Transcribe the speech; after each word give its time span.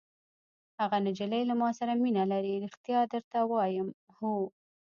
هغه 0.79 0.97
نجلۍ 1.07 1.41
له 1.49 1.53
ما 1.61 1.69
سره 1.79 1.93
مینه 2.03 2.23
لري! 2.31 2.55
ریښتیا 2.63 2.99
درته 3.13 3.39
وایم. 3.51 3.87
هو. 4.17 4.35